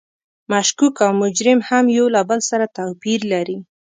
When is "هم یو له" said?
1.69-2.21